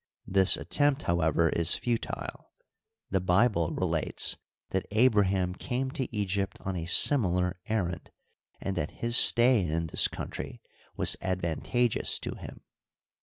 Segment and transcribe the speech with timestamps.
[0.25, 2.49] This attempt, however, is futile.
[3.11, 4.35] The Bible relates
[4.71, 8.09] that Abraham came to Egypt on a similar errand,
[8.59, 10.59] and that his stay in this country
[10.97, 12.61] was advantageous to him.